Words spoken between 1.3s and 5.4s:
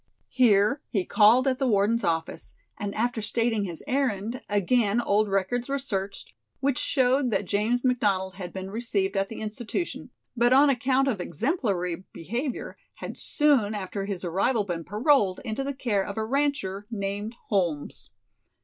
at the warden's office, and after stating his errand, again old